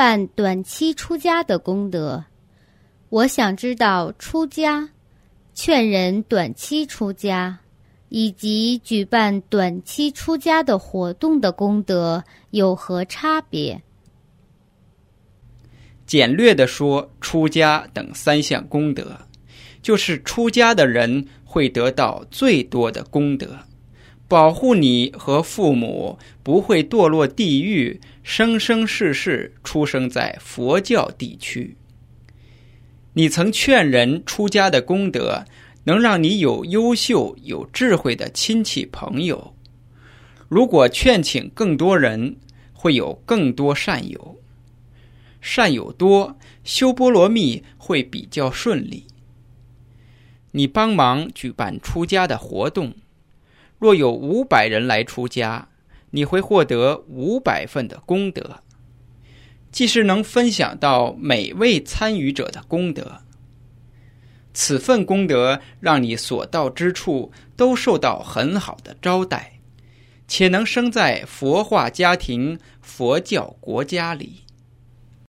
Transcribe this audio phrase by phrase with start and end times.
[0.00, 2.24] 办短期出家的功德。
[3.10, 4.88] 我想知道出家、
[5.52, 7.58] 劝人短期出家，
[8.08, 13.78] 以及举办短期出家的活动的功德有何差别？
[16.06, 19.18] 简略的说，出家等三项功德，
[19.82, 23.54] 就是出家的人会得到最多的功德，
[24.30, 31.76] 保护你和父母不会堕落地狱，生生世世出生在佛教地区。
[33.14, 35.44] 你曾劝人出家的功德，
[35.82, 39.52] 能让你有优秀、有智慧的亲戚朋友。
[40.48, 42.36] 如果劝请更多人，
[42.72, 44.36] 会有更多善友。
[45.40, 49.08] 善友多，修波罗蜜会比较顺利。
[50.52, 52.94] 你帮忙举办出家的活动，
[53.80, 55.68] 若有五百人来出家，
[56.10, 58.60] 你会获得五百份的功德。
[59.72, 63.22] 既是能分享到每位参与者的功德，
[64.52, 69.60] 此份功德让你所到之处都受到很好的招待，
[70.26, 74.42] 且能生在佛化家庭、佛教国家里。